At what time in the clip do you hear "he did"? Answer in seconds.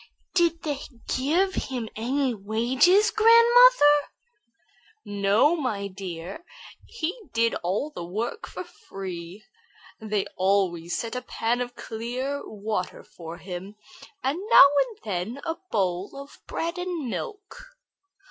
6.87-7.53